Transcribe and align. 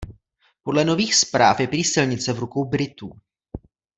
Podle 0.63 0.85
nových 0.85 1.15
zpráv 1.15 1.59
je 1.59 1.67
prý 1.67 1.83
silnice 1.83 2.33
v 2.33 2.39
rukou 2.39 2.65
britů. 2.65 3.11